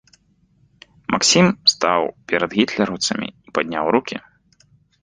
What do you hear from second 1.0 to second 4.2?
Максім стаў перад гітлераўцамі і падняў рукі.